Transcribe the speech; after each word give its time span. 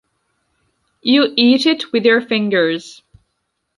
You 1.03 1.31
eat 1.35 1.67
it 1.67 1.93
with 1.93 2.05
your 2.07 2.21
fingers. 2.21 3.03